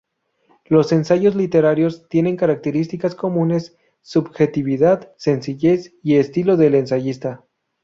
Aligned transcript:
Los 0.65 0.91
ensayos 0.93 1.35
literarios 1.35 2.09
tienen 2.09 2.35
características 2.35 3.13
comunes: 3.13 3.77
subjetividad, 4.01 5.11
sencillez 5.15 5.93
y 6.01 6.15
estilo 6.15 6.57
del 6.57 6.73
ensayista. 6.73 7.45